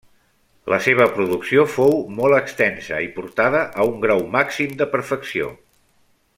La 0.73 0.77
seva 0.85 1.05
producció 1.17 1.65
fou 1.73 1.93
molt 2.21 2.37
extensa, 2.39 3.03
i 3.09 3.11
portada 3.19 3.63
a 3.85 3.89
un 3.93 4.03
grau 4.07 4.27
màxim 4.39 4.77
de 4.81 4.91
perfecció. 4.97 5.55